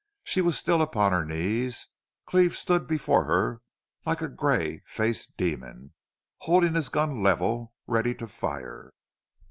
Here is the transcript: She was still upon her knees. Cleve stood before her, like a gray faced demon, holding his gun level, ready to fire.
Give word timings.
She 0.23 0.41
was 0.41 0.57
still 0.57 0.81
upon 0.81 1.11
her 1.11 1.23
knees. 1.23 1.87
Cleve 2.25 2.55
stood 2.55 2.87
before 2.87 3.25
her, 3.25 3.61
like 4.03 4.19
a 4.23 4.29
gray 4.29 4.81
faced 4.87 5.37
demon, 5.37 5.93
holding 6.39 6.73
his 6.73 6.89
gun 6.89 7.21
level, 7.21 7.73
ready 7.85 8.15
to 8.15 8.25
fire. 8.25 8.93